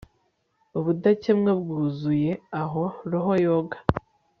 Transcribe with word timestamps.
Ubudakemwa 0.77 1.51
bwuzuye 1.61 2.31
aho 2.61 2.83
roho 3.11 3.31
yoga 3.45 3.77